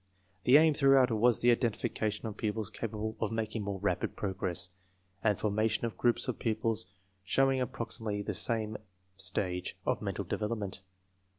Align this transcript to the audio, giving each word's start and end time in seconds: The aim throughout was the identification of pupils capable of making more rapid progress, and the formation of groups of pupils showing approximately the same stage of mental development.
The 0.45 0.57
aim 0.57 0.73
throughout 0.73 1.11
was 1.11 1.41
the 1.41 1.51
identification 1.51 2.25
of 2.25 2.35
pupils 2.35 2.71
capable 2.71 3.15
of 3.19 3.31
making 3.31 3.61
more 3.61 3.77
rapid 3.79 4.15
progress, 4.15 4.71
and 5.23 5.37
the 5.37 5.41
formation 5.41 5.85
of 5.85 5.95
groups 5.95 6.27
of 6.27 6.39
pupils 6.39 6.87
showing 7.23 7.61
approximately 7.61 8.23
the 8.23 8.33
same 8.33 8.77
stage 9.17 9.77
of 9.85 10.01
mental 10.01 10.23
development. 10.25 10.81